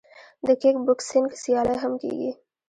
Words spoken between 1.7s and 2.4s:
هم کیږي.